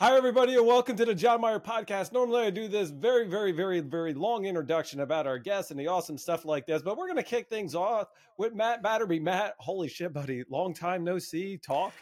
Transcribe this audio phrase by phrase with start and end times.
[0.00, 2.10] Hi, everybody, and welcome to the Jon Myer podcast.
[2.10, 5.88] Normally, I do this very, very, very, very long introduction about our guests and the
[5.88, 8.08] awesome stuff like this, but we're going to kick things off
[8.38, 9.20] with Mat Batterbee.
[9.20, 11.58] Mat, holy shit, buddy, long time no see.
[11.58, 11.92] Talk.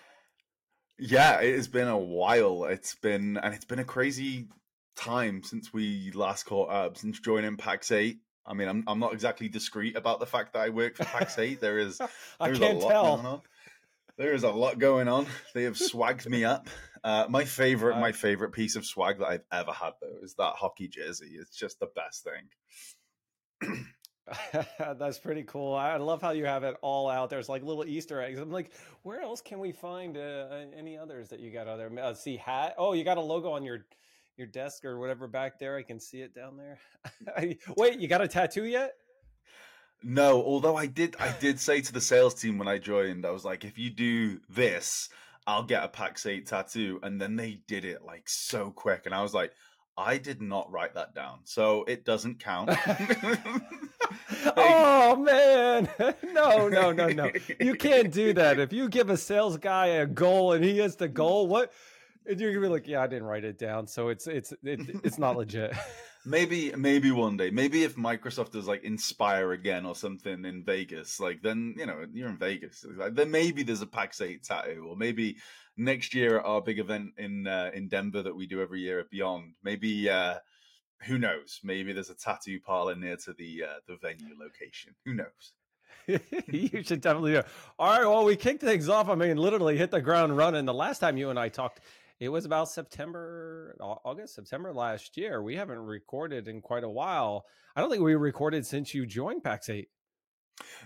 [0.96, 2.66] Yeah, it has been a while.
[2.66, 4.46] It's been, and it's been a crazy
[4.94, 8.16] time since we last caught up, since joining Pax8.
[8.46, 11.58] I mean, I'm I'm not exactly discreet about the fact that I work for Pax8.
[11.58, 12.00] There is,
[12.38, 13.42] I can't tell.
[14.18, 15.26] There is a lot going on.
[15.52, 16.68] They have swagged me up.
[17.04, 20.54] Uh, my favorite, my favorite piece of swag that I've ever had though is that
[20.54, 21.36] hockey jersey.
[21.38, 23.84] It's just the best thing.
[24.78, 25.74] That's pretty cool.
[25.74, 27.30] I love how you have it all out.
[27.30, 28.38] There's like little Easter eggs.
[28.38, 31.90] I'm like, where else can we find uh, any others that you got out there?
[31.98, 32.74] Uh, see hat.
[32.78, 33.86] Oh, you got a logo on your
[34.36, 35.76] your desk or whatever back there.
[35.76, 36.78] I can see it down there.
[37.76, 38.94] Wait, you got a tattoo yet?
[40.02, 43.30] No, although I did I did say to the sales team when I joined, I
[43.30, 45.08] was like, if you do this,
[45.48, 47.00] I'll get a Pax8 tattoo.
[47.02, 49.06] And then they did it like so quick.
[49.06, 49.52] And I was like,
[49.96, 51.38] I did not write that down.
[51.44, 52.70] So it doesn't count.
[54.58, 55.88] oh man.
[56.34, 57.30] no, no, no, no.
[57.58, 58.58] You can't do that.
[58.68, 61.72] If you give a sales guy a goal and he hits the goal, what
[62.28, 64.80] and you're gonna be like, yeah, I didn't write it down, so it's it's it,
[65.02, 65.74] it's not legit
[66.28, 71.20] maybe maybe one day maybe if microsoft does like inspire again or something in vegas
[71.20, 74.96] like then you know you're in vegas like, then maybe there's a Pax8 tattoo or
[74.96, 75.36] maybe
[75.76, 79.00] next year at our big event in uh, in denver that we do every year
[79.00, 80.34] at beyond maybe uh
[81.02, 85.14] who knows maybe there's a tattoo parlor near to the uh, the venue location who
[85.14, 85.52] knows
[86.48, 87.42] you should definitely do.
[87.78, 88.06] All right.
[88.06, 89.10] Well, we kicked things off.
[89.10, 90.64] I mean, literally hit the ground running.
[90.64, 91.80] The last time you and I talked,
[92.20, 95.42] it was about September, August, September last year.
[95.42, 97.44] We haven't recorded in quite a while.
[97.76, 99.86] I don't think we recorded since you joined Pax8.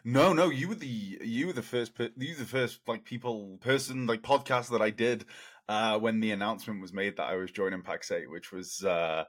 [0.05, 3.59] No, no, you were the you were the first you were the first like people
[3.63, 5.25] person like podcast that I did
[5.67, 9.25] uh when the announcement was made that I was joining Pax8, which was uh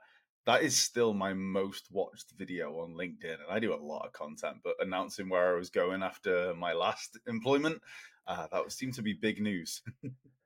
[0.46, 4.12] that is still my most watched video on LinkedIn, and I do a lot of
[4.12, 4.58] content.
[4.62, 7.82] But announcing where I was going after my last employment,
[8.28, 9.82] uh, that seemed to be big news.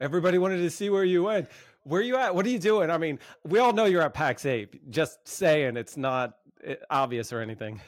[0.00, 1.48] Everybody wanted to see where you went.
[1.84, 2.34] Where you at?
[2.34, 2.90] What are you doing?
[2.90, 4.90] I mean, we all know you're at Pax8.
[4.90, 7.80] Just saying, it's not eh, obvious or anything.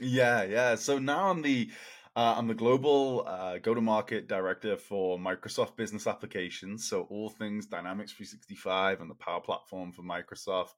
[0.00, 0.74] Yeah, yeah.
[0.74, 1.70] So now I'm the
[2.14, 6.86] uh, I'm the global uh, go-to-market director for Microsoft Business Applications.
[6.86, 10.74] So all things Dynamics 365 and the Power Platform for Microsoft.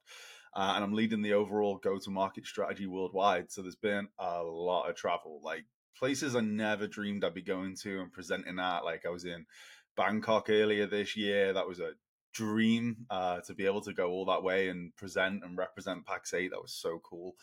[0.55, 3.51] Uh, and I'm leading the overall go-to-market strategy worldwide.
[3.51, 5.65] So there's been a lot of travel, like
[5.97, 8.85] places I never dreamed I'd be going to and presenting at.
[8.85, 9.45] Like I was in
[9.95, 11.53] Bangkok earlier this year.
[11.53, 11.91] That was a
[12.33, 16.51] dream uh, to be able to go all that way and present and represent Pax8.
[16.51, 17.35] That was so cool.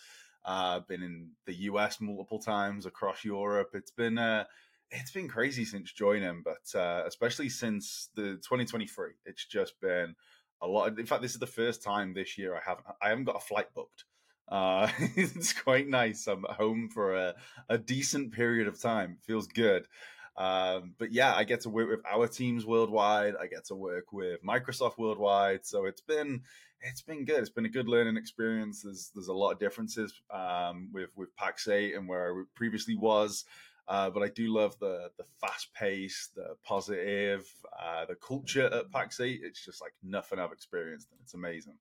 [0.44, 3.70] Uh, been in the US multiple times across Europe.
[3.74, 4.44] It's been uh,
[4.90, 10.14] it's been crazy since joining, but uh, especially since the 2023, it's just been
[10.60, 10.98] a lot.
[10.98, 13.40] In fact, this is the first time this year I haven't I haven't got a
[13.40, 14.04] flight booked.
[14.48, 16.26] Uh, it's quite nice.
[16.26, 17.34] I'm home for a,
[17.68, 19.18] a decent period of time.
[19.22, 19.86] feels good.
[20.36, 23.34] Um, but yeah, I get to work with our teams worldwide.
[23.40, 25.66] I get to work with Microsoft worldwide.
[25.66, 26.42] So it's been
[26.80, 27.40] it's been good.
[27.40, 28.82] It's been a good learning experience.
[28.82, 33.44] There's there's a lot of differences um, with with Pax8 and where I previously was.
[33.88, 37.46] Uh, but I do love the the fast pace, the positive,
[37.78, 39.40] uh, the culture at Pax8.
[39.42, 41.76] It's just like nothing I've experienced, and it's amazing.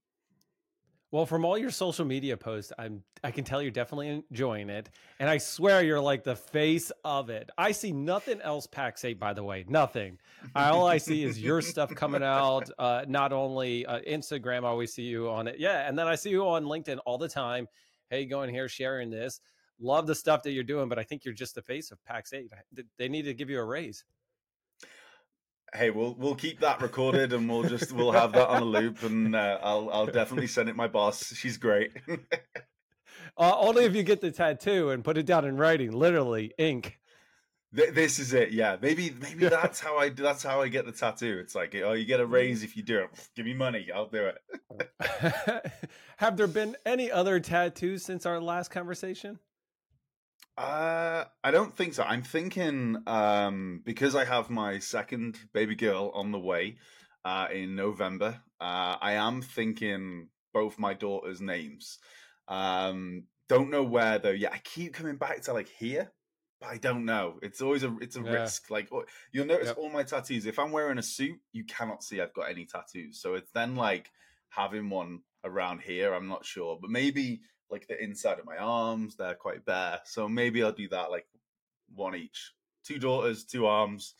[1.11, 4.89] Well, from all your social media posts, I'm I can tell you're definitely enjoying it,
[5.19, 7.49] and I swear you're like the face of it.
[7.57, 10.19] I see nothing else Pax8, by the way, nothing.
[10.55, 12.69] all I see is your stuff coming out.
[12.81, 16.15] Uh, not only uh, Instagram, I always see you on it, yeah, and then I
[16.15, 17.67] see you on LinkedIn all the time.
[18.09, 19.39] Hey, going here, sharing this.
[19.79, 22.47] Love the stuff that you're doing, but I think you're just the face of Pax8.
[22.97, 24.03] They need to give you a raise
[25.73, 29.03] hey, we'll we'll keep that recorded and we'll just we'll have that on a loop,
[29.03, 31.33] and uh, I'll I'll definitely send it my boss.
[31.33, 31.91] She's great.
[33.37, 36.99] uh, only if you get the tattoo and put it down in writing, literally ink.
[37.71, 38.51] this is it.
[38.51, 41.39] Yeah, maybe maybe that's how I that's how I get the tattoo.
[41.41, 43.09] It's like oh, you get a raise if you do it.
[43.35, 45.71] Give me money, I'll do it.
[46.17, 49.39] Have there been any other tattoos since our last conversation?
[50.57, 52.03] Uh, I don't think so.
[52.03, 56.77] I'm thinking um, because I have my second baby girl on the way
[57.25, 58.41] uh, in November.
[58.59, 61.99] Uh, I am thinking both my daughters' names.
[62.47, 64.29] Um, don't know where though.
[64.29, 66.11] Yeah, I keep coming back to like here,
[66.59, 67.39] but I don't know.
[67.41, 68.31] It's always a it's a yeah.
[68.31, 68.69] risk.
[68.69, 68.89] Like
[69.31, 69.77] you'll notice yep.
[69.77, 70.45] all my tattoos.
[70.45, 73.21] If I'm wearing a suit, you cannot see I've got any tattoos.
[73.21, 74.09] So it's then like
[74.49, 76.13] having one around here.
[76.13, 79.15] I'm not sure, but maybe like the inside of my arms.
[79.15, 79.99] They're quite bare.
[80.05, 81.27] So maybe I'll do that like
[81.95, 82.53] one each.
[82.83, 84.15] Two daughters, two arms.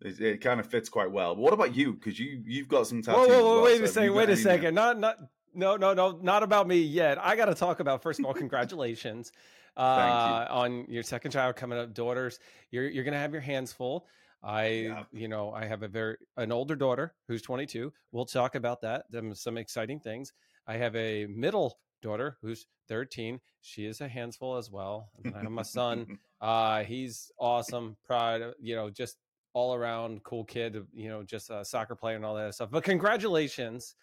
[0.00, 1.34] It, it kind of fits quite well.
[1.34, 1.94] But what about you?
[1.94, 3.28] Because you you've got some tattoos.
[3.28, 3.54] Whoa, whoa, whoa!
[3.54, 4.14] Well, wait so a second.
[4.14, 4.74] Wait a second.
[4.74, 5.16] Not not
[5.54, 7.18] no no no not about me yet.
[7.24, 9.32] I got to talk about first of all, congratulations
[9.76, 10.54] uh, you.
[10.54, 12.38] on your second child coming up, daughters.
[12.70, 14.06] You're you're gonna have your hands full.
[14.42, 15.02] I, yeah.
[15.12, 17.92] you know, I have a very an older daughter who's 22.
[18.12, 19.06] We'll talk about that.
[19.34, 20.32] Some exciting things.
[20.66, 23.40] I have a middle daughter who's 13.
[23.60, 25.10] She is a handful as well.
[25.24, 26.18] And I have my son.
[26.38, 27.96] Uh, he's awesome.
[28.04, 29.16] Proud, you know, just
[29.54, 30.76] all around cool kid.
[30.92, 32.68] You know, just a soccer player and all that stuff.
[32.70, 33.94] But congratulations.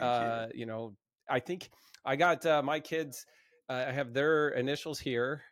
[0.00, 0.60] Uh, you.
[0.60, 0.66] you.
[0.66, 0.96] know,
[1.30, 1.70] I think
[2.04, 3.24] I got uh, my kids.
[3.68, 5.44] Uh, I have their initials here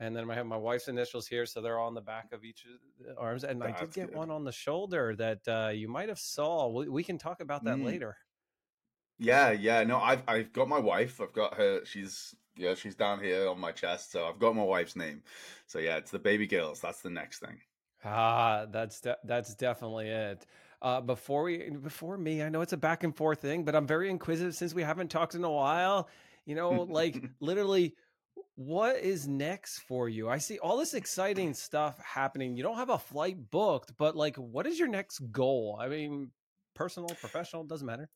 [0.00, 2.44] and then I have my wife's initials here, so they're all on the back of
[2.44, 3.44] each of the arms.
[3.44, 4.16] And That's I did get good.
[4.16, 6.68] one on the shoulder that uh, you might have saw.
[6.68, 7.84] We, we, can talk about that mm.
[7.84, 8.16] later.
[9.18, 9.82] Yeah, yeah.
[9.84, 11.20] No, I've I've got my wife.
[11.20, 11.84] I've got her.
[11.84, 14.10] She's yeah, she's down here on my chest.
[14.12, 15.22] So I've got my wife's name.
[15.66, 16.80] So yeah, it's the baby girls.
[16.80, 17.60] That's the next thing.
[18.02, 20.46] Ah, that's de- that's definitely it.
[20.82, 23.86] Uh, before we before me, I know it's a back and forth thing, but I'm
[23.86, 26.08] very inquisitive since we haven't talked in a while.
[26.44, 27.96] You know, like literally
[28.56, 30.28] what is next for you?
[30.28, 32.56] I see all this exciting stuff happening.
[32.56, 35.78] You don't have a flight booked, but like, what is your next goal?
[35.80, 36.32] I mean,
[36.74, 38.10] personal, professional, doesn't matter.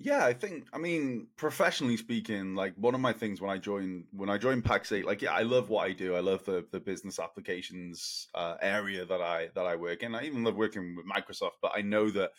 [0.00, 4.04] Yeah, I think I mean professionally speaking, like one of my things when I joined
[4.12, 6.14] when I joined Pax8, like yeah, I love what I do.
[6.14, 10.14] I love the the business applications uh, area that I that I work in.
[10.14, 12.30] I even love working with Microsoft, but I know that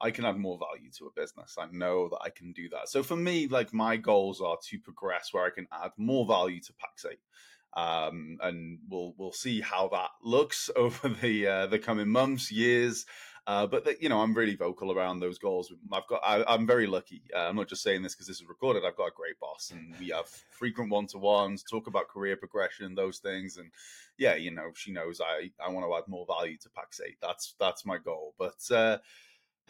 [0.00, 1.56] I can add more value to a business.
[1.56, 2.88] I know that I can do that.
[2.88, 6.60] So for me, like my goals are to progress where I can add more value
[6.60, 7.18] to Pax8.
[7.76, 13.06] Um, and we'll we'll see how that looks over the uh, the coming months, years.
[13.48, 15.72] Uh, but you know, I'm really vocal around those goals.
[15.90, 17.22] I've got, I, am very lucky.
[17.34, 18.84] Uh, I'm not just saying this because this is recorded.
[18.84, 23.20] I've got a great boss, and we have frequent one-to-ones, talk about career progression, those
[23.20, 23.56] things.
[23.56, 23.70] And
[24.18, 27.16] yeah, you know, she knows I, I want to add more value to Pax8.
[27.22, 28.34] That's that's my goal.
[28.38, 28.98] But uh,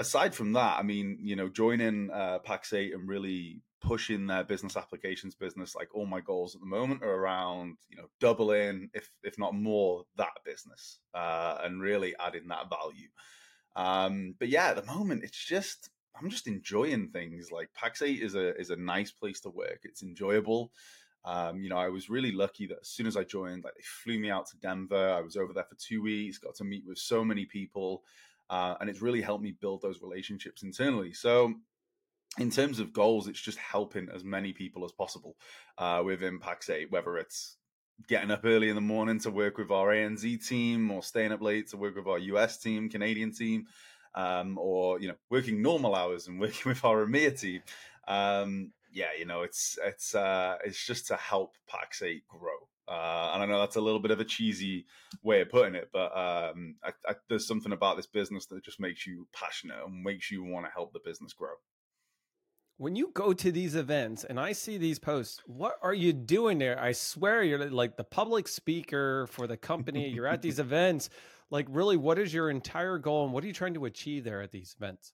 [0.00, 4.76] aside from that, I mean, you know, joining uh, Pax8 and really pushing their business
[4.76, 9.08] applications business, like all my goals at the moment are around, you know, doubling, if
[9.22, 13.06] if not more, that business, uh, and really adding that value.
[13.76, 17.50] Um, but yeah, at the moment, it's just I'm just enjoying things.
[17.52, 19.80] Like Pax8 is a is a nice place to work.
[19.84, 20.72] It's enjoyable.
[21.24, 23.82] Um, you know, I was really lucky that as soon as I joined, like they
[23.82, 25.10] flew me out to Denver.
[25.10, 28.02] I was over there for two weeks, got to meet with so many people.
[28.50, 31.12] Uh, and it's really helped me build those relationships internally.
[31.12, 31.52] So,
[32.38, 35.36] in terms of goals, it's just helping as many people as possible
[35.76, 37.57] uh, within Pax8, whether it's
[38.06, 41.42] getting up early in the morning to work with our ANZ team or staying up
[41.42, 43.66] late to work with our US team, Canadian team,
[44.14, 47.62] um, or, you know, working normal hours and working with our EMEA team.
[48.06, 52.68] Um, yeah, you know, it's it's uh, it's just to help Pax8 grow.
[52.88, 54.86] Uh, and I know that's a little bit of a cheesy
[55.22, 58.80] way of putting it, but um, I, I, there's something about this business that just
[58.80, 61.52] makes you passionate and makes you want to help the business grow.
[62.78, 66.58] When you go to these events and I see these posts, what are you doing
[66.58, 66.80] there?
[66.80, 70.08] I swear you're like the public speaker for the company.
[70.08, 71.10] You're at these events.
[71.50, 74.42] Like, really, what is your entire goal and what are you trying to achieve there
[74.42, 75.12] at these events?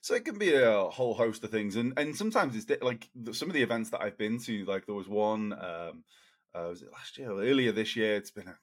[0.00, 3.48] So it can be a whole host of things, and and sometimes it's like some
[3.48, 4.64] of the events that I've been to.
[4.66, 5.54] Like there was one.
[5.54, 6.04] Um,
[6.54, 7.32] uh, was it last year?
[7.32, 8.56] Earlier this year, it's been a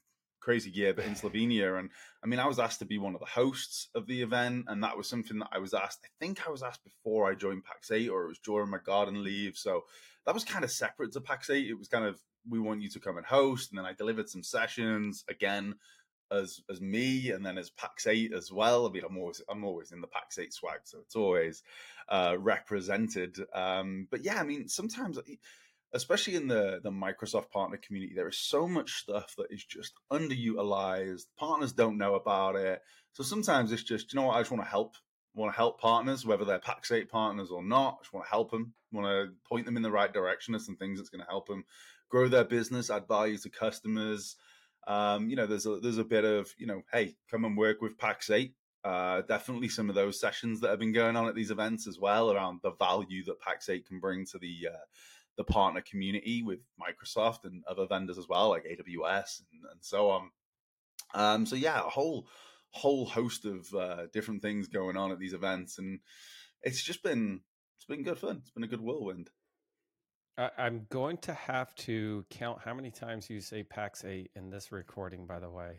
[0.43, 1.79] crazy year, but in Slovenia.
[1.79, 1.89] And
[2.23, 4.83] I mean, I was asked to be one of the hosts of the event, and
[4.83, 5.99] that was something that I was asked.
[6.03, 9.23] I think I was asked before I joined Pax8, or it was during my garden
[9.23, 9.55] leave.
[9.55, 9.83] So
[10.25, 11.69] that was kind of separate to Pax8.
[11.69, 14.29] It was kind of we want you to come and host, and then I delivered
[14.29, 15.75] some sessions again
[16.31, 18.87] as as me, and then as Pax8 as well.
[18.87, 21.63] I mean, I'm always I'm always in the Pax8 swag, so it's always
[22.09, 23.37] uh, represented.
[23.53, 25.17] Um, but yeah, I mean, sometimes
[25.93, 29.93] especially in the the Microsoft partner community, there is so much stuff that is just
[30.11, 31.25] underutilized.
[31.37, 32.81] Partners don't know about it,
[33.13, 34.95] so sometimes it's just you know what I just want to help.
[35.35, 37.95] Want to help partners, whether they're Pax8 partners or not.
[37.99, 38.73] I just want to help them.
[38.91, 41.47] Want to point them in the right direction of some things that's going to help
[41.47, 41.65] them
[42.09, 44.35] grow their business, add value to customers.
[44.85, 47.81] Um, you know, there's a there's a bit of you know, hey, come and work
[47.81, 48.53] with Pax8.
[48.83, 51.97] Uh, definitely some of those sessions that have been going on at these events as
[51.97, 54.85] well around the value that Pax8 can bring to the uh,
[55.37, 60.09] the partner community with Microsoft and other vendors as well, like AWS and, and so
[60.09, 60.29] on.
[61.13, 62.27] Um, so yeah, a whole
[62.69, 65.99] whole host of uh, different things going on at these events, and
[66.61, 67.41] it's just been
[67.77, 68.37] it's been good fun.
[68.41, 69.29] It's been a good whirlwind.
[70.57, 75.27] I'm going to have to count how many times you say Pax8 in this recording.
[75.27, 75.73] By the way,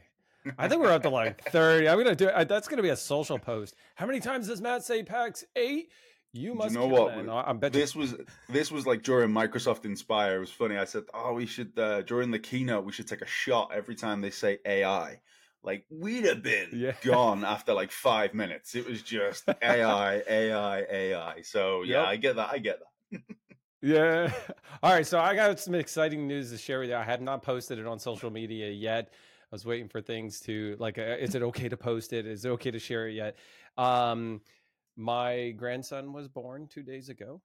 [0.59, 1.89] I think we're up to like 30.
[1.89, 2.49] I'm gonna do it.
[2.49, 3.75] That's gonna be a social post.
[3.97, 5.87] How many times does Mat say Pax8?
[6.35, 7.15] You must you know what?
[7.47, 8.01] I'm bet this you...
[8.01, 8.15] was
[8.49, 10.37] this was like during Microsoft Inspire.
[10.37, 10.77] It was funny.
[10.77, 13.95] I said, "Oh, we should uh, during the keynote we should take a shot every
[13.95, 15.21] time they say AI."
[15.65, 16.93] like we'd have been Yeah.
[17.03, 18.75] gone after like five minutes.
[18.75, 21.41] It was just AI, AI, AI.
[21.43, 22.07] So yeah, Yep.
[22.07, 22.49] I get that.
[22.53, 23.23] I get that.
[23.81, 24.33] Yeah.
[24.83, 25.07] All right.
[25.07, 26.97] So I got some exciting news to share with you.
[26.97, 29.09] I had not posted it on social media yet.
[29.11, 30.99] I was waiting for things to like.
[30.99, 32.27] Uh, is it okay to post it?
[32.27, 33.37] Is it okay to share it yet?
[33.77, 34.41] Um,
[34.97, 37.41] my grandson was born two days ago.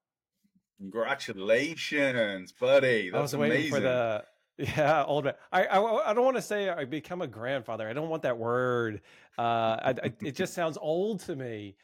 [0.79, 3.09] Congratulations, buddy.
[3.09, 3.73] That's I was waiting amazing.
[3.73, 4.23] for the
[4.57, 5.33] yeah old man.
[5.51, 7.87] I I, I don't want to say I become a grandfather.
[7.87, 9.01] I don't want that word.
[9.37, 11.75] Uh, I, I, it just sounds old to me.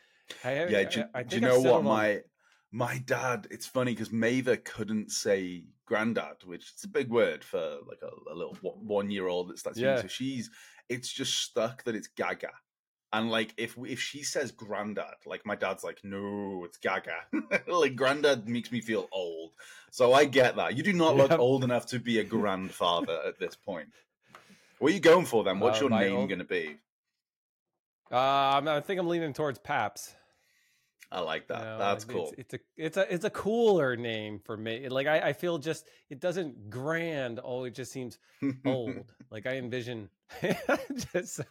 [0.44, 0.80] I, yeah,
[1.14, 2.22] I, do, do you know what on- my
[2.72, 3.48] my dad?
[3.52, 8.34] It's funny because Maeve couldn't say granddad, which is a big word for like a,
[8.34, 9.78] a little one year old that starts.
[9.78, 9.96] Yeah.
[9.96, 10.02] Yeah.
[10.02, 10.50] So she's
[10.90, 12.52] it's just stuck that it's Gaga.
[13.18, 17.16] And like if if she says granddad, like my dad's like, no, it's Gaga.
[17.68, 19.52] like granddad makes me feel old.
[19.92, 20.76] So I get that.
[20.76, 21.40] You do not look Yep.
[21.40, 23.90] old enough to be a grandfather at this point.
[24.80, 25.60] What are you going for then?
[25.60, 26.76] What's Uh, your name old- going to be?
[28.12, 28.16] Uh,
[28.60, 30.14] I'm- think I'm leaning towards Paps.
[31.12, 31.60] I like that.
[31.60, 32.34] You know, That's it's- cool.
[32.38, 34.90] It's, a it's a it's a cooler name for me.
[34.90, 37.40] Like I, I feel just it doesn't grand.
[37.44, 38.18] Oh, it just seems
[38.66, 39.14] old.
[39.32, 40.10] like I envision.
[41.14, 41.42] just,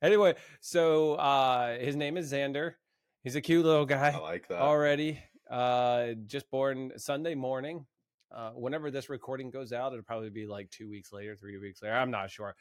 [0.00, 2.74] anyway, so uh, his name is Xander.
[3.22, 4.60] He's a cute little guy I like that.
[4.60, 5.20] already.
[5.50, 7.86] Uh, just born Sunday morning.
[8.34, 11.82] Uh, whenever this recording goes out, it'll probably be like two weeks later, three weeks
[11.82, 11.94] later.
[11.94, 12.54] I'm not sure,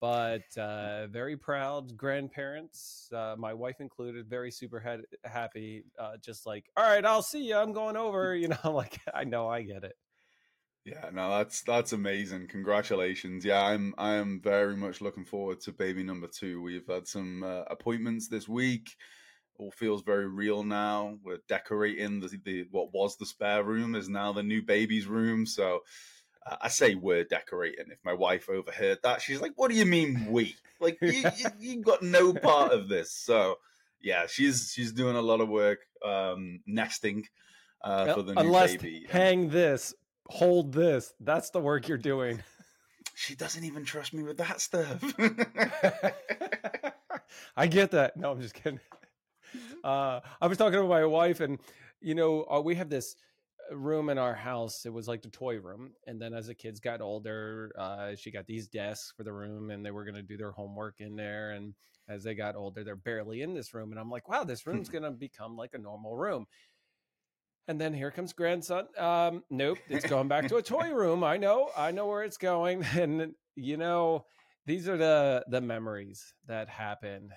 [0.00, 5.84] but uh, very proud grandparents, uh, my wife included, very super ha- happy.
[5.98, 7.56] Uh, just like, all right, I'll see you.
[7.56, 8.36] I'm going over.
[8.36, 9.96] You know, I'm like I know, I get it.
[10.86, 12.46] Yeah, no, that's that's amazing.
[12.46, 13.44] Congratulations.
[13.44, 16.62] Yeah, I'm I am very much looking forward to baby number two.
[16.62, 18.94] We've had some uh, appointments this week.
[19.58, 21.18] All feels very real now.
[21.24, 25.44] We're decorating the, the what was the spare room is now the new baby's room.
[25.44, 25.80] So
[26.46, 27.86] uh, I say we're decorating.
[27.90, 30.54] If my wife overheard that, she's like, "What do you mean we?
[30.78, 33.56] Like you, you, you got no part of this." So
[34.00, 37.26] yeah, she's she's doing a lot of work um, nesting
[37.82, 39.06] uh, for the new Unless baby.
[39.10, 39.92] Hang this,
[40.28, 41.12] hold this.
[41.20, 42.42] That's the work you're doing.
[43.18, 45.02] She doesn't even trust me with that stuff.
[47.56, 48.14] I get that.
[48.18, 48.78] No, I'm just kidding.
[49.82, 51.58] Uh, I was talking to my wife, and
[52.02, 53.16] you know, uh, we have this
[53.72, 54.84] room in our house.
[54.84, 58.30] It was like the toy room, and then as the kids got older, uh, she
[58.30, 61.16] got these desks for the room, and they were going to do their homework in
[61.16, 61.52] there.
[61.52, 61.72] And
[62.08, 64.88] as they got older, they're barely in this room, and I'm like, wow, this room's
[64.88, 66.46] going to become like a normal room.
[67.68, 68.86] And then here comes grandson.
[68.96, 71.24] Um, nope, it's going back to a toy room.
[71.24, 74.24] I know, I know where it's going, and you know,
[74.66, 77.32] these are the the memories that happen.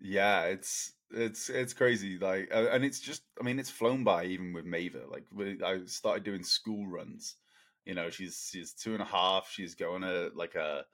[0.00, 2.18] yeah, it's it's it's crazy.
[2.18, 4.96] Like, uh, and it's just, I mean, it's flown by even with Maeve.
[5.08, 5.24] Like,
[5.62, 7.36] I started doing school runs.
[7.84, 9.48] You know, she's she's two and a half.
[9.50, 10.84] She's going to like a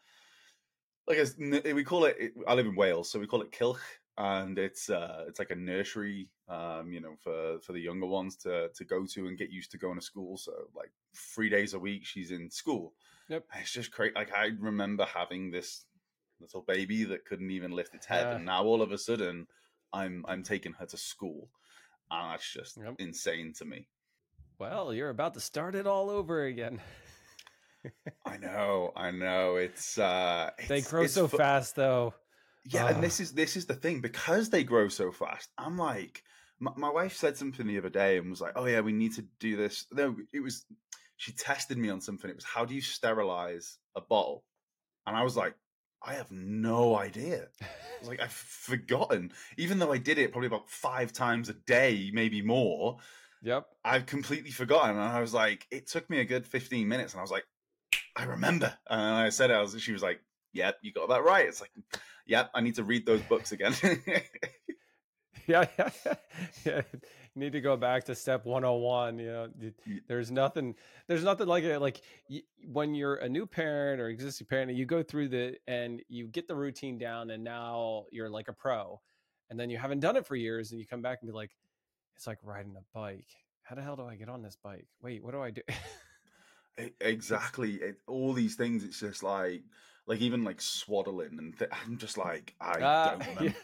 [1.07, 2.16] like a we call it.
[2.47, 3.78] I live in Wales, so we call it Cylch,
[4.18, 6.28] and it's uh it's like a nursery.
[6.48, 9.70] Um, you know, for for the younger ones to to go to and get used
[9.72, 10.37] to going to school.
[10.37, 12.94] So like three days a week, she's in school.
[13.28, 13.44] Yep.
[13.60, 14.14] It's just great.
[14.14, 15.84] Like I remember having this
[16.40, 18.37] little baby that couldn't even lift its head, Yeah.
[18.37, 19.46] and now all of a sudden,
[19.92, 21.50] I'm I'm taking her to school,
[22.10, 22.94] and that's just Yep.
[22.98, 23.88] insane to me.
[24.58, 26.80] Well, you're about to start it all over again.
[28.25, 29.56] I know, I know.
[29.56, 32.14] It's uh, They grow it's so fu- fast, though.
[32.68, 32.94] Yeah, Ugh.
[32.94, 33.22] and this ah.
[33.22, 35.48] is this is the thing because they grow so fast.
[35.56, 36.22] I'm like,
[36.60, 39.14] my, my wife said something the other day and was like, "Oh yeah, we need
[39.14, 40.66] to do this." No, it was
[41.16, 42.30] she tested me on something.
[42.30, 44.44] It was how do you sterilize a bottle,
[45.06, 45.54] and I was like,
[46.02, 47.48] I have no idea.
[47.62, 47.66] I
[48.00, 49.32] was like, I've forgotten.
[49.56, 52.98] Even though I did it probably about five times a day, maybe more.
[53.42, 53.66] Yep.
[53.84, 54.90] I've completely forgotten.
[54.90, 57.14] And I was like, it took me a good 15 minutes.
[57.14, 57.44] And I was like,
[58.16, 58.72] I remember.
[58.88, 60.20] And I said, it, I was, she was like,
[60.52, 61.47] yep, you got that right.
[61.47, 61.71] It's like,
[62.26, 63.75] yep, I need to read those books again.
[65.47, 65.90] Yeah, yeah,
[66.64, 66.83] yeah.
[67.35, 69.19] You need to go back to step 101.
[69.21, 69.49] You know,
[70.09, 70.75] there's nothing,
[71.07, 71.78] there's nothing like it.
[71.78, 72.00] Like
[72.67, 76.49] when you're a new parent or existing parent, you go through the and you get
[76.49, 79.00] the routine down, and now you're like a pro,
[79.50, 81.52] and then you haven't done it for years, and you come back and be like,
[82.17, 83.28] it's like riding a bike.
[83.62, 84.88] How the hell do I get on this bike?
[85.00, 85.62] Wait, what do I do?
[87.00, 87.75] Exactly.
[87.75, 89.62] It, all these things, it's just like,
[90.08, 91.36] like even like swaddling.
[91.38, 93.54] And th- I'm just like, I Ah, don't remember.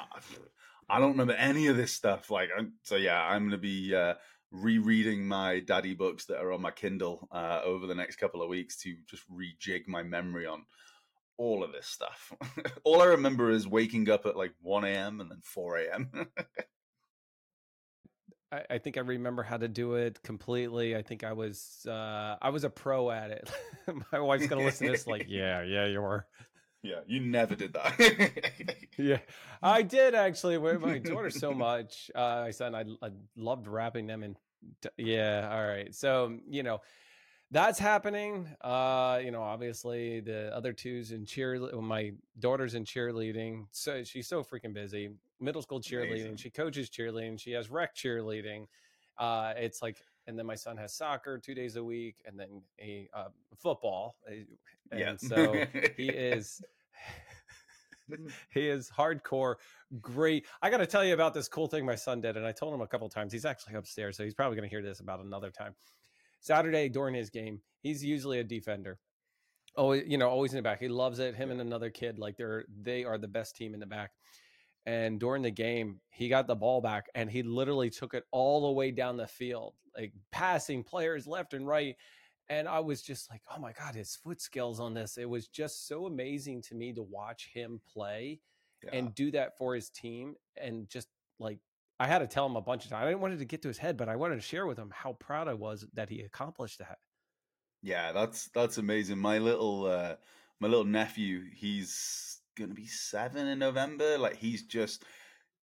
[0.89, 2.31] I don't remember any of this stuff.
[2.31, 4.15] Like, I'm, so yeah, I'm going to be uh,
[4.53, 8.51] rereading my daddy books that are on my Kindle uh, over the next couple of
[8.51, 10.67] weeks to just rejig my memory on
[11.39, 12.33] all of this stuff.
[12.85, 15.21] all I remember is waking up at like 1 a.m.
[15.21, 16.11] and then 4 a.m.
[18.55, 20.97] I, I think I remember how to do it completely.
[20.97, 23.51] I think I was uh I was a pro at it.
[24.13, 26.27] My wife's gonna listen to this like, yeah, yeah, you were.
[26.83, 28.77] Yeah, you never did that.
[28.99, 29.19] yeah,
[29.63, 30.59] I did actually.
[30.59, 34.37] With my daughter so much, uh, my son, I, I loved wrapping them in.
[34.99, 35.95] Yeah, all right.
[35.95, 36.83] So you know,
[37.55, 38.49] that's happening.
[38.63, 41.71] Uh, you know, obviously the other two's in cheer.
[41.81, 45.11] My daughter's in cheerleading, so she's so freaking busy.
[45.41, 46.11] Middle school cheerleading.
[46.11, 46.37] Amazing.
[46.37, 47.39] She coaches cheerleading.
[47.39, 48.67] She has rec cheerleading.
[49.19, 52.61] Uh, it's like, and then my son has soccer two days a week, and then
[52.81, 54.17] a uh, football.
[54.29, 54.43] Eh,
[54.91, 55.15] and yeah.
[55.17, 55.65] so
[55.97, 56.61] he is.
[58.51, 59.55] he is hardcore
[60.03, 62.53] great i got to tell you about this cool thing my son did and i
[62.53, 65.01] told him a couple times he's actually upstairs so he's probably going to hear this
[65.01, 65.75] about another time
[66.45, 68.99] Saturday during his game, he's usually a defender.
[69.77, 70.79] Oh, you know, always in the back.
[70.79, 71.35] He loves it.
[71.35, 74.11] Him and another kid, like they're they are the best team in the back.
[74.87, 78.67] And during the game, he got the ball back and he literally took it all
[78.67, 81.97] the way down the field, like passing players left and right.
[82.51, 85.17] And I was just like, oh my God, his foot skills on this.
[85.17, 88.41] It was just so amazing to me to watch him play
[88.85, 88.91] yeah.
[88.93, 91.09] and do that for his team and just
[91.39, 91.59] like
[91.99, 93.05] I had to tell him a bunch of times.
[93.05, 94.79] I didn't want it to get to his head, but I wanted to share with
[94.79, 96.99] him how proud I was that he accomplished that.
[97.83, 99.19] Yeah, that's that's amazing.
[99.19, 100.17] My little uh
[100.61, 104.19] my little nephew, he's gonna be seven in November.
[104.19, 105.05] Like he's just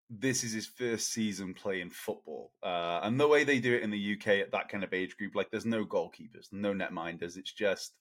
[0.10, 2.54] this is his first season playing football.
[2.64, 5.18] Uh and the way they do it in the UK at that kind of age
[5.18, 7.38] group, like there's no goalkeepers, no netminders.
[7.38, 7.96] It's just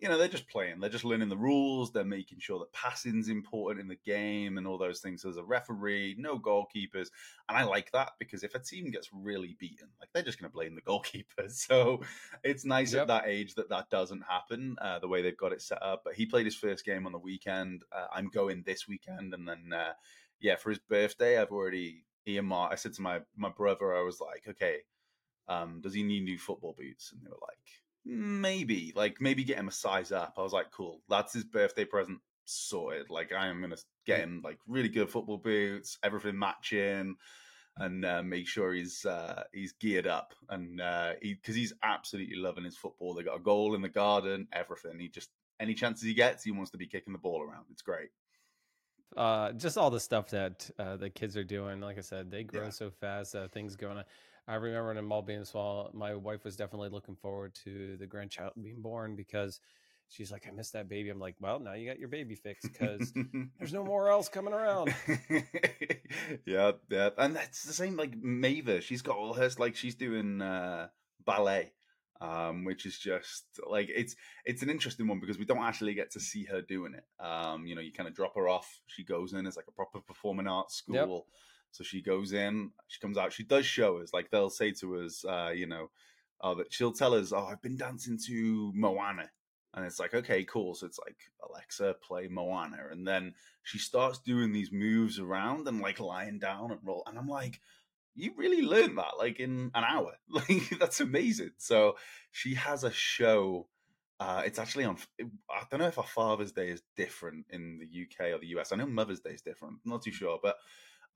[0.00, 0.80] you know, they're just playing.
[0.80, 1.92] They're just learning the rules.
[1.92, 5.22] They're making sure that passing's important in the game and all those things.
[5.22, 7.08] There's a referee, no goalkeepers.
[7.48, 10.50] And I like that because if a team gets really beaten, like they're just going
[10.50, 11.48] to blame the goalkeeper.
[11.48, 12.00] So
[12.42, 13.02] it's nice yep.
[13.02, 16.02] at that age that that doesn't happen uh, the way they've got it set up.
[16.04, 17.84] But he played his first game on the weekend.
[17.92, 19.32] Uh, I'm going this weekend.
[19.32, 19.92] And then, uh,
[20.40, 22.72] yeah, for his birthday, I've already earmarked.
[22.72, 24.78] I said to my, my brother, I was like, okay,
[25.48, 27.12] um, does he need new football boots?
[27.12, 30.34] And they were like, maybe like maybe get him a size up.
[30.36, 33.10] I was like, cool, that's his birthday present sorted.
[33.10, 37.16] Like I am gonna get him like really good football boots, everything matching,
[37.78, 42.36] and uh, make sure he's uh, he's geared up and uh, he because he's absolutely
[42.36, 43.14] loving his football.
[43.14, 44.98] They got a goal in the garden, everything.
[44.98, 47.64] He just any chances he gets, he wants to be kicking the ball around.
[47.70, 48.10] It's great.
[49.16, 51.80] Uh, just all the stuff that uh, the kids are doing.
[51.80, 52.70] Like I said, they grow yeah.
[52.70, 53.34] so fast.
[53.34, 54.04] Uh, things going on.
[54.46, 58.52] I remember in all being small, my wife was definitely looking forward to the grandchild
[58.62, 59.60] being born because
[60.08, 61.10] she's like, I miss that baby.
[61.10, 63.12] I'm like, well, now you got your baby fixed because
[63.58, 64.94] there's no more else coming around.
[66.46, 67.10] yeah, yeah.
[67.16, 68.82] And that's the same like Maeve.
[68.82, 70.88] She's got all hers, like, she's doing uh,
[71.24, 71.72] ballet.
[72.20, 74.14] Um, which is just like it's
[74.46, 77.04] it's an interesting one because we don't actually get to see her doing it.
[77.22, 78.80] Um, you know, you kind of drop her off.
[78.86, 80.94] She goes in as like a proper performing arts school.
[80.94, 81.34] Yep
[81.74, 85.00] so she goes in, she comes out, she does show us, like they'll say to
[85.00, 85.90] us, uh, you know,
[86.40, 89.28] uh, that she'll tell us, oh, I've been dancing to Moana.
[89.74, 90.76] And it's like, okay, cool.
[90.76, 91.16] So it's like,
[91.48, 92.76] Alexa, play Moana.
[92.92, 93.34] And then
[93.64, 97.02] she starts doing these moves around and like lying down and roll.
[97.08, 97.60] And I'm like,
[98.14, 100.12] you really learned that like in an hour.
[100.28, 101.54] Like, that's amazing.
[101.58, 101.96] So
[102.30, 103.66] she has a show.
[104.20, 104.96] Uh, it's actually on.
[105.50, 108.70] I don't know if our Father's Day is different in the UK or the US.
[108.70, 109.78] I know Mother's Day is different.
[109.84, 110.54] I'm not too sure, but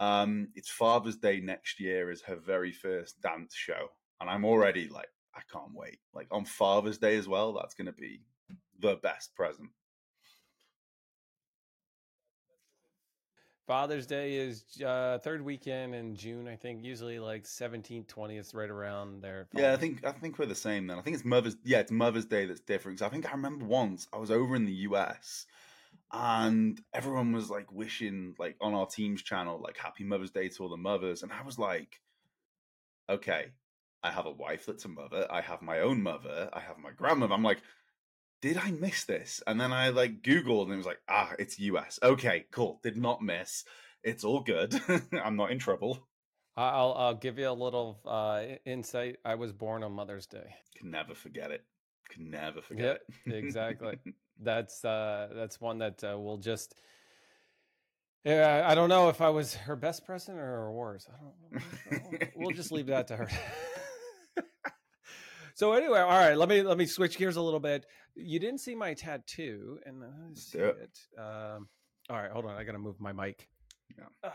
[0.01, 3.89] um, it's Father's Day next year is her very first dance show,
[4.21, 5.99] and I'm already like, I can't wait.
[6.15, 8.23] Like on Father's Day as well, that's going to be
[8.81, 9.71] the best present.
[13.67, 16.83] Father's Day is uh, third weekend in June, I think.
[16.83, 19.47] Usually like 17th, 20th, right around there.
[19.53, 20.99] Yeah, I think I think we're the same then.
[20.99, 21.57] I think it's Mother's.
[21.65, 23.03] Yeah, it's Mother's Day that's different.
[23.03, 25.47] I think I remember once I was over in the US
[26.13, 30.63] and everyone was like wishing like on our team's channel like happy mother's day to
[30.63, 32.01] all the mothers and i was like
[33.11, 33.47] okay
[34.03, 36.91] i have a wife that's a mother i have my own mother i have my
[36.91, 37.61] grandmother i'm like
[38.41, 41.59] did i miss this and then i like googled and it was like ah it's
[41.59, 43.65] us okay cool did not miss
[44.03, 44.81] it's all good
[45.25, 46.09] i'm not in trouble
[46.57, 49.19] I'll, I'll give you a little uh, insight.
[49.25, 50.57] I was born on Mother's Day.
[50.77, 51.65] Can never forget it.
[52.09, 53.35] Can never forget it.
[53.35, 53.99] exactly.
[54.41, 56.75] that's uh, that's one that uh, will just.
[58.25, 61.09] Yeah, I don't know if I was her best present or her worst.
[61.09, 62.31] I don't.
[62.37, 63.29] we'll just leave that to her.
[65.55, 66.37] so anyway, all right.
[66.37, 67.87] Let me let me switch gears a little bit.
[68.17, 70.99] You didn't see my tattoo, and I see it.
[71.17, 71.69] Um,
[72.11, 72.57] all right, hold on.
[72.57, 73.49] I gotta move my mic.
[73.97, 74.31] Yeah.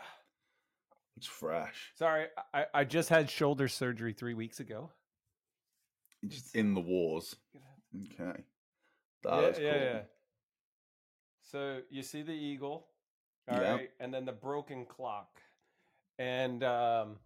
[1.18, 1.92] It's fresh.
[1.96, 4.92] Sorry, I, I just had shoulder surgery three weeks ago.
[6.28, 7.36] Just in the wars.
[7.96, 8.42] Okay.
[9.24, 9.64] That yeah, cool.
[9.64, 10.00] yeah, yeah.
[11.42, 12.88] So you see the eagle,
[13.50, 13.78] all yep.
[13.78, 15.40] right, and then the broken clock,
[16.18, 17.18] and um,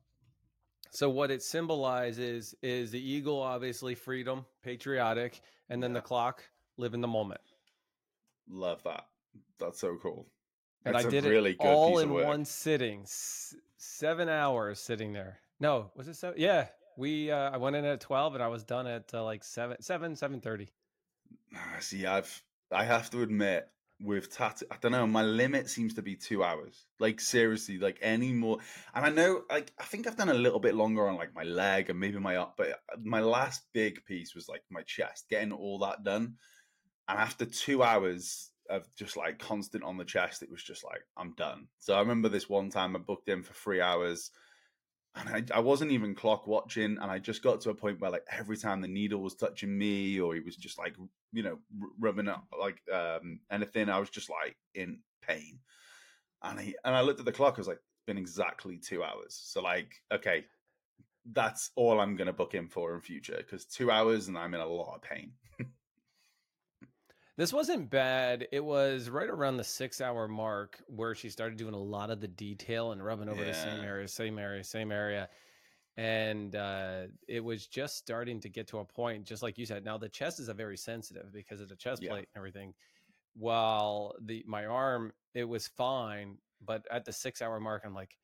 [0.92, 6.44] so what it symbolizes is the eagle, obviously freedom, patriotic, and then the clock,
[6.78, 7.42] live in the moment.
[8.50, 9.06] Love that.
[9.60, 10.28] That's so cool.
[10.86, 12.26] And That's I did really it good all in work.
[12.26, 13.02] one sitting.
[13.02, 15.40] S- seven hours sitting there.
[15.60, 16.34] No, was it so?
[16.38, 17.32] Yeah, we.
[17.32, 20.16] Uh, I went in at twelve, and I was done at uh, like seven, seven,
[20.16, 20.68] seven thirty.
[21.56, 25.08] Ah, See, I've I have to admit with tattoo, I don't know.
[25.08, 26.86] My limit seems to be two hours.
[27.00, 28.60] Like seriously, like any more.
[28.94, 31.44] And I know, like I think I've done a little bit longer on like my
[31.44, 35.28] leg and maybe my up, but uh, my last big piece was like my chest,
[35.30, 36.36] getting all that done.
[37.08, 41.02] And after two hours of just like constant on the chest, it was just like
[41.16, 41.68] I'm done.
[41.80, 44.30] So I remember this one time I booked in for three hours
[45.20, 48.12] and I, I wasn't even clock watching and i just got to a point where
[48.12, 50.96] like every time the needle was touching me or he was just like
[51.32, 51.58] you know
[52.00, 55.60] rubbing up like um anything i was just like in pain.
[56.44, 59.04] And he and i looked at the clock i was like it's been exactly two
[59.04, 59.40] hours.
[59.44, 60.46] So like okay
[61.34, 64.62] that's all i'm gonna book in for in future because two hours and i'm in
[64.62, 65.34] a lot of pain
[67.38, 68.48] This wasn't bad.
[68.52, 72.20] It was right around the six hour mark where she started doing a lot of
[72.20, 73.90] the detail and rubbing over the same Yeah.
[73.90, 75.30] area, same area, same area.
[75.98, 79.86] And uh, it was just starting to get to a point, just like you said.
[79.86, 82.10] Now the chest is a very sensitive because of the chest Yeah.
[82.10, 82.74] plate and everything.
[83.36, 88.18] While the my arm, it was fine, but at the six hour mark, I'm like,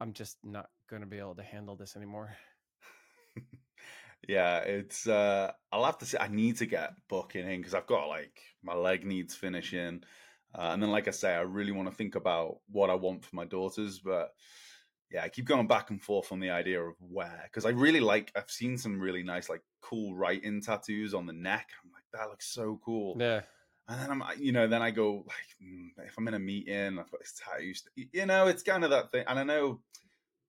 [0.00, 2.36] I'm just not going to be able to handle this anymore.
[4.28, 7.86] Yeah it's uh i'll have to say i need to get booking in because i've
[7.86, 10.02] got like my leg needs finishing
[10.54, 13.24] uh, and then like i say i really want to think about what i want
[13.24, 14.32] for my daughters but
[15.10, 18.00] yeah i keep going back and forth on the idea of where because i really
[18.00, 22.02] like i've seen some really nice like cool writing tattoos on the neck i'm like
[22.12, 23.42] that looks so cool Yeah.
[23.88, 26.98] and then I'm, you know, then I go like, mm, if I'm in a meeting,
[26.98, 27.72] I've got this tattoo.
[28.12, 29.24] You know, it's kind of that thing.
[29.28, 29.80] And I know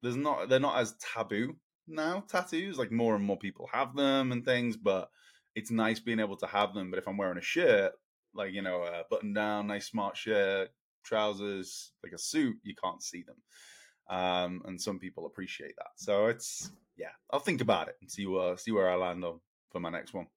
[0.01, 1.55] there's not, they're not as taboo
[1.87, 2.23] now.
[2.27, 4.77] Tattoos, like more and more people have them and things.
[4.77, 5.09] But
[5.55, 6.89] it's nice being able to have them.
[6.89, 7.93] But if I'm wearing a shirt,
[8.33, 10.69] like you know, a button down, nice smart shirt,
[11.03, 13.37] trousers, like a suit, you can't see them.
[14.09, 15.91] Um, and some people appreciate that.
[15.95, 19.39] So it's yeah, I'll think about it and see where see where I land on
[19.71, 20.27] for my next one.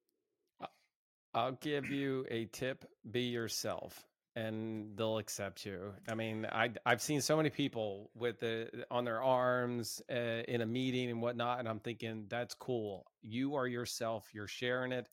[1.32, 4.04] I'll give you a tip: be yourself,
[4.36, 5.92] and they'll accept you.
[6.08, 10.60] I mean, I I've seen so many people with the on their arms uh, in
[10.60, 13.06] a meeting and whatnot, and I'm thinking that's cool.
[13.22, 14.28] You are yourself.
[14.32, 15.08] You're sharing it.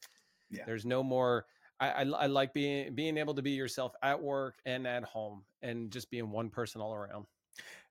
[0.50, 0.64] Yeah.
[0.66, 1.46] There's no more.
[1.80, 5.44] I, I I like being being able to be yourself at work and at home,
[5.62, 7.26] and just being one person all around.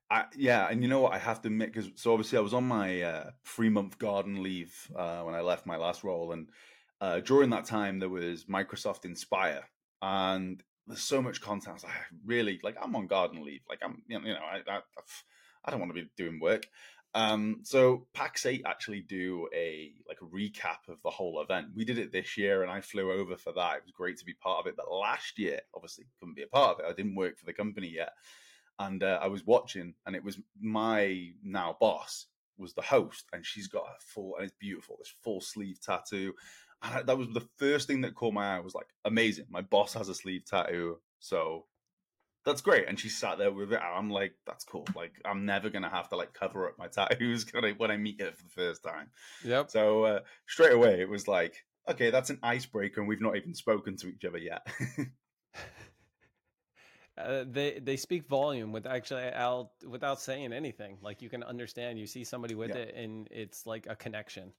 [0.09, 1.13] I, yeah, and you know what?
[1.13, 4.41] I have to admit because so obviously I was on my uh, three month garden
[4.41, 6.47] leave uh, when I left my last role, and
[7.01, 9.63] uh, during that time there was Microsoft Inspire,
[10.01, 11.69] and there's so much content.
[11.69, 11.93] I was like,
[12.25, 14.79] really like I'm on garden leave, like I'm you know, I, I
[15.65, 16.67] I don't want to be doing work.
[17.13, 21.67] Um, so Pax8 actually do a like a recap of the whole event.
[21.75, 23.77] We did it this year, and I flew over for that.
[23.77, 24.75] It was great to be part of it.
[24.75, 26.89] But last year, obviously, couldn't be a part of it.
[26.89, 28.11] I didn't work for the company yet
[28.79, 33.45] and uh, I was watching, and it was my now boss was the host, and
[33.45, 36.33] she's got a full and it's beautiful, this full sleeve tattoo.
[36.83, 38.57] And I, that was the first thing that caught my eye.
[38.57, 39.45] I was like, amazing!
[39.49, 41.65] My boss has a sleeve tattoo, so
[42.45, 42.87] that's great.
[42.87, 43.81] And she sat there with it.
[43.81, 44.87] I'm like, that's cool.
[44.95, 47.97] Like, I'm never gonna have to like cover up my tattoos when I, when I
[47.97, 49.09] meet her for the first time.
[49.43, 49.71] Yep.
[49.71, 51.55] So uh, straight away, it was like,
[51.89, 54.65] okay, that's an icebreaker, and we've not even spoken to each other yet.
[57.17, 60.99] Uh, they they speak volume with actually out without saying anything.
[61.01, 61.97] Like you can understand.
[61.97, 62.83] You see somebody with Yeah.
[62.83, 64.53] it, and it's like a connection.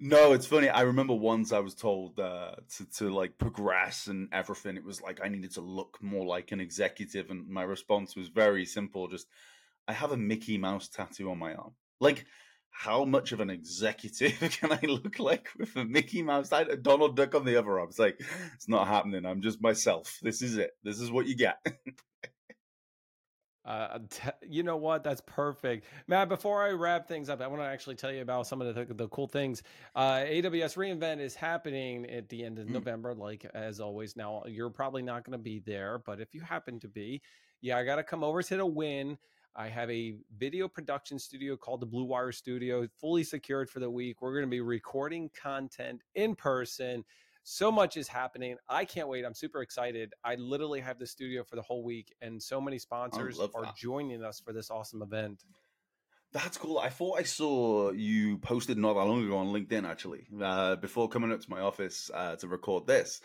[0.00, 0.68] No, it's funny.
[0.68, 4.76] I remember once I was told uh, to to like progress and everything.
[4.76, 8.28] It was like I needed to look more like an executive, and my response was
[8.28, 9.28] very simple: just
[9.86, 11.74] I have a Mickey Mouse tattoo on my arm.
[12.00, 12.26] Like,
[12.70, 16.52] how much of an executive can I look like with a Mickey Mouse?
[16.52, 17.88] I, Donald Duck on the other arm.
[17.88, 18.20] It's like
[18.54, 19.24] it's not happening.
[19.24, 20.18] I'm just myself.
[20.22, 20.72] This is it.
[20.82, 21.58] This is what you get.
[23.64, 25.02] Uh, t- you know what?
[25.02, 26.28] That's perfect, Mat.
[26.28, 28.84] Before I wrap things up, I want to actually tell you about some of the
[28.94, 29.62] the cool things.
[29.94, 32.72] Uh, AWS re:Invent is happening at the end of Mm.
[32.72, 34.16] November, like as always.
[34.16, 37.22] Now you're probably not going to be there, but if you happen to be,
[37.60, 39.18] yeah, I got to come over to the win.
[39.56, 43.88] I have a video production studio called the Blue Wire Studio, fully secured for the
[43.90, 44.20] week.
[44.20, 47.04] We're going to be recording content in person.
[47.46, 48.56] So much is happening.
[48.70, 49.24] I can't wait.
[49.24, 50.14] I'm super excited.
[50.24, 53.76] I literally have the studio for the whole week, and so many sponsors are that.
[53.76, 55.44] joining us for this awesome event.
[56.32, 56.78] That's cool.
[56.78, 61.08] I thought I saw you posted not that long ago on LinkedIn, actually, uh, before
[61.10, 63.20] coming up to my office uh, to record this.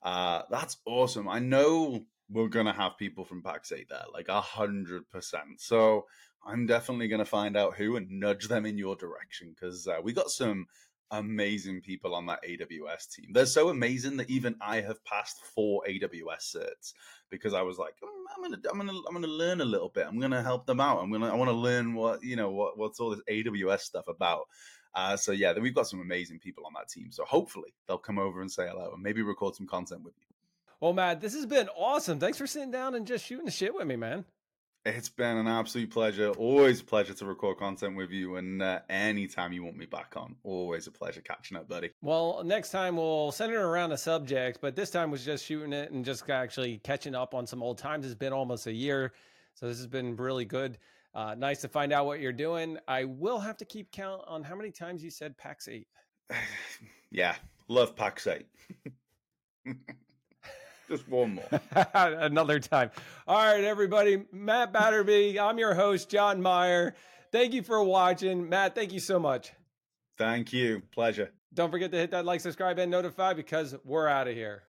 [0.00, 1.28] Uh, that's awesome.
[1.28, 5.58] I know we're gonna have people from Pax8 there, like a hundred percent.
[5.60, 6.06] So
[6.46, 10.12] I'm definitely gonna find out who and nudge them in your direction because uh, we
[10.12, 10.66] got some
[11.10, 13.32] amazing people on that AWS team.
[13.32, 16.92] They're so amazing that even I have passed four AWS certs
[17.30, 20.06] because I was like, mm, I'm gonna, I'm gonna, I'm gonna learn a little bit.
[20.06, 21.02] I'm gonna help them out.
[21.02, 24.08] I'm gonna, I want to learn what you know, what what's all this AWS stuff
[24.08, 24.46] about.
[24.94, 27.12] Uh, so yeah, we've got some amazing people on that team.
[27.12, 30.24] So hopefully they'll come over and say hello and maybe record some content with you.
[30.80, 32.18] Well, Mat, this has been awesome.
[32.18, 34.24] Thanks for sitting down and just shooting the shit with me, man.
[34.86, 36.28] It's been an absolute pleasure.
[36.28, 38.36] Always a pleasure to record content with you.
[38.36, 41.90] And uh, anytime you want me back on, always a pleasure catching up, buddy.
[42.02, 45.72] Well, next time we'll send center around a subject, but this time was just shooting
[45.72, 48.06] it and just actually catching up on some old times.
[48.06, 49.12] It's been almost a year.
[49.54, 50.78] So this has been really good.
[51.12, 52.78] Uh, nice to find out what you're doing.
[52.86, 55.84] I will have to keep count on how many times you said Pax8.
[57.10, 57.34] yeah,
[57.66, 58.44] love Pax8.
[60.88, 61.60] Just one more.
[61.94, 62.90] Another time.
[63.26, 64.24] All right, everybody.
[64.32, 65.38] Mat Batterbee.
[65.38, 66.94] I'm your host, Jon Myer.
[67.32, 68.48] Thank you for watching.
[68.48, 69.52] Mat, thank you so much.
[70.16, 70.82] Thank you.
[70.92, 71.32] Pleasure.
[71.52, 74.62] Don't forget to hit that like, subscribe, and notify because we're out of here.